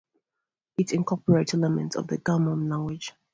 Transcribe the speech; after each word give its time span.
It 0.79 0.93
incorporates 0.93 1.53
elements 1.53 1.95
of 1.95 2.07
the 2.07 2.17
Gammon 2.17 2.67
language. 2.69 3.13